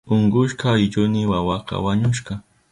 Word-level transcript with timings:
Unkushka 0.13 0.65
allkuyni 0.75 1.21
wawaka 1.31 1.73
wañushka. 1.85 2.33